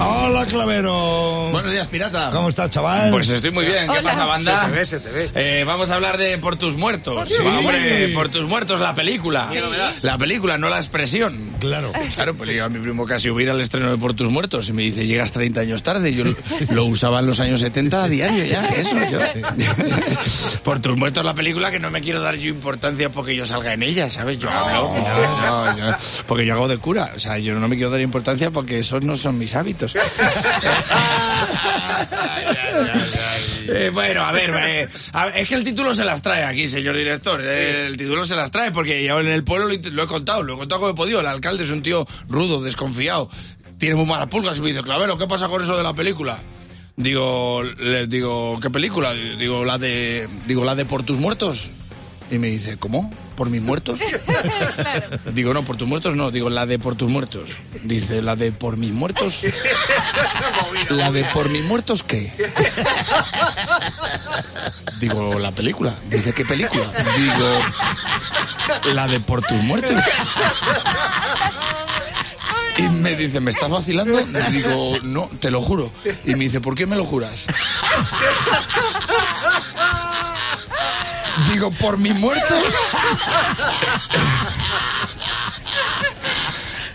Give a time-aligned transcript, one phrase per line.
[0.00, 1.48] Hola, Clavero.
[1.50, 2.30] Buenos días, pirata.
[2.30, 3.10] ¿Cómo estás, chaval?
[3.10, 3.86] Pues estoy muy bien.
[3.86, 4.02] ¿Qué Hola.
[4.02, 4.64] pasa, banda?
[4.64, 5.30] Se te ve, se te ve.
[5.34, 7.28] Eh, vamos a hablar de Por tus muertos.
[7.28, 7.34] Sí.
[7.44, 9.48] Hombre, Por tus muertos, la película.
[10.02, 11.50] La película, no la expresión.
[11.58, 11.92] Claro.
[12.14, 14.68] Claro, pues le digo a mi primo casi hubiera el estreno de Por tus muertos
[14.68, 16.14] y me dice, llegas 30 años tarde.
[16.14, 16.36] Yo lo,
[16.70, 19.18] lo usaba en los años 70 a diario ya, eso yo.
[20.62, 23.72] Por tus muertos, la película que no me quiero dar yo importancia porque yo salga
[23.72, 24.38] en ella, ¿sabes?
[24.38, 27.10] Yo hablo, no, no, yo- porque yo hago de cura.
[27.16, 29.87] O sea, yo no me quiero dar importancia porque esos no son mis hábitos.
[33.70, 36.68] Eh, bueno, a ver, eh, a ver, es que el título se las trae aquí,
[36.70, 37.40] señor director.
[37.44, 40.54] Eh, El título se las trae porque yo en el pueblo lo he contado, lo
[40.54, 41.20] he contado como he podido.
[41.20, 43.28] El alcalde es un tío rudo, desconfiado,
[43.76, 46.38] tiene muy malas pulgas y me dice, Clavero, ¿qué pasa con eso de la película?
[46.96, 49.12] Digo, le digo, ¿qué película?
[49.12, 51.70] Digo, la de, digo, la de Por tus muertos.
[52.30, 53.10] Y me dice, ¿cómo?
[53.36, 53.98] ¿Por mis muertos?
[55.34, 57.50] Digo, no, por tus muertos no, digo, la de por tus muertos.
[57.84, 59.40] Dice, la de por mis muertos.
[60.90, 62.32] ¿La de por mis muertos qué?
[65.00, 65.94] Digo, la película.
[66.10, 66.84] Dice, ¿qué película?
[67.16, 67.60] Digo,
[68.94, 70.02] la de por tus muertos.
[72.78, 74.18] Y me dice, ¿me estás vacilando?
[74.50, 75.92] Digo, no, te lo juro.
[76.24, 77.46] Y me dice, ¿por qué me lo juras?
[81.46, 82.58] Digo, ¿por mis muertos?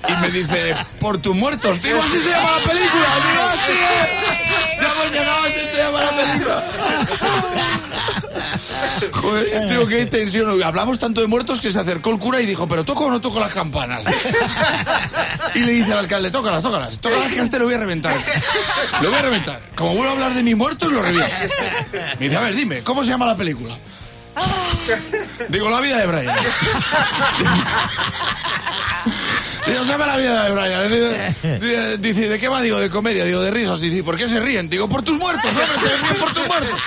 [0.07, 1.81] Y me dice, por tus muertos.
[1.81, 3.07] Digo, así se llama la película.
[3.15, 6.63] Digo, "Ah, tío, ya hemos llegado, así se llama la película.
[9.13, 10.61] Joder, tío, qué tensión.
[10.63, 13.21] Hablamos tanto de muertos que se acercó el cura y dijo, ¿pero toco o no
[13.21, 14.01] toco las campanas?
[15.55, 16.99] Y le dice al alcalde, tócalas, tócalas.
[16.99, 18.15] Tócalas que este lo voy a reventar.
[19.01, 19.61] Lo voy a reventar.
[19.75, 21.31] Como vuelvo a hablar de mis muertos, lo reviento.
[22.19, 23.73] Me dice, a ver, dime, ¿cómo se llama la película?
[25.49, 26.35] Digo, la vida de Brian.
[29.65, 30.89] Digo, se llama la vida de Brian.
[31.61, 32.61] Dice, dice, ¿de qué va?
[32.61, 33.23] Digo, de comedia.
[33.23, 33.79] Digo, de risas.
[33.79, 34.69] Dice, ¿y por qué se ríen?
[34.69, 36.79] Digo, por tus muertos, hombre, se ríen por tus muertos.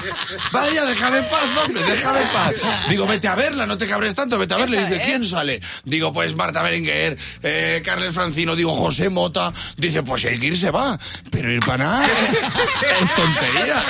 [0.53, 2.53] Vaya, déjame en paz, hombre, déjame en paz.
[2.89, 4.81] Digo, vete a verla, no te cabres tanto, vete a verla.
[4.81, 5.61] Y dice, ¿quién sale?
[5.85, 9.53] Digo, pues Marta Berenguer, eh, Carles Francino, digo, José Mota.
[9.77, 10.99] Dice, pues hay que ir, se va.
[11.31, 13.83] Pero ir para nada es tontería.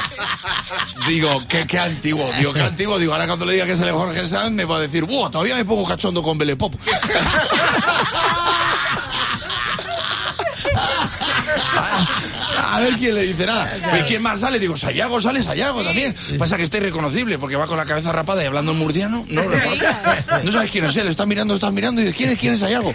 [1.08, 2.98] Digo, qué, qué antiguo, digo, qué antiguo.
[2.98, 5.30] Digo, ahora cuando le diga que sale Jorge Sanz, me va a decir, ¡buah!
[5.30, 6.74] Todavía me pongo cachondo con Belle Pop.
[12.68, 13.70] A ver quién le dice nada.
[13.98, 14.58] ¿Y quién más sale?
[14.58, 16.14] Digo, Sayago sale, Sayago también.
[16.38, 19.24] Pasa que está irreconocible porque va con la cabeza rapada y hablando en murciano.
[19.28, 19.42] No.
[20.42, 21.06] No sabes quién es él.
[21.08, 22.94] Está mirando, está mirando y dice, ¿quién es, quién es Sayago?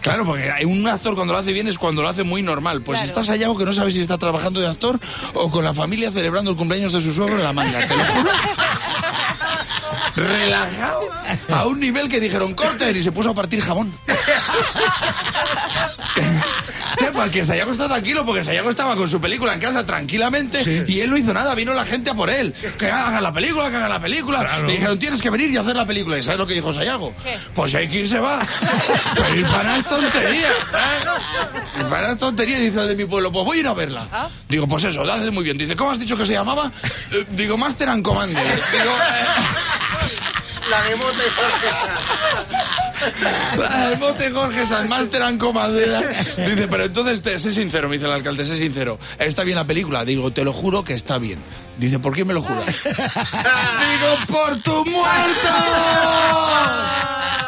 [0.00, 2.80] Claro, porque hay un actor cuando lo hace bien es cuando lo hace muy normal.
[2.82, 3.08] Pues Claro.
[3.20, 4.98] está Sayago que no sabe si está trabajando de actor
[5.34, 7.86] o con la familia celebrando el cumpleaños de su suegro en la manga.
[7.86, 8.30] Te lo juro.
[10.18, 11.00] Relajado
[11.48, 13.92] a un nivel que dijeron corten y se puso a partir jamón.
[16.98, 21.00] Che, porque Sayago está tranquilo, porque Sayago estaba con su película en casa tranquilamente y
[21.00, 22.52] él no hizo nada, vino la gente a por él.
[22.76, 24.58] Que haga la película, que haga la película.
[24.62, 26.18] Le dijeron, tienes que venir y hacer la película.
[26.18, 27.14] ¿Y sabes lo que dijo Sayago?
[27.54, 28.44] Pues hay que ir, se va.
[29.14, 30.48] Pero ir para es tontería.
[30.48, 31.84] ¿eh?
[31.88, 33.30] Para es tontería, dice el de mi pueblo.
[33.30, 34.30] Pues voy a ir a verla.
[34.48, 35.56] Digo, pues eso, lo haces muy bien.
[35.56, 36.72] Dice, ¿cómo has dicho que se llamaba?
[37.12, 38.44] Eh, digo, Master and Commander.
[38.44, 39.77] Digo, eh,
[40.70, 41.22] La de Mote
[43.92, 46.08] El bote Jorge San Master and Commander.
[46.36, 48.98] Dice, pero entonces, te, sé sincero, me dice el alcalde, sé sincero.
[49.18, 50.04] ¿Está bien la película?
[50.04, 51.38] Digo, te lo juro que está bien.
[51.78, 52.66] Dice, ¿por qué me lo juras?
[52.84, 53.06] Digo,
[54.26, 55.48] por tu muerto.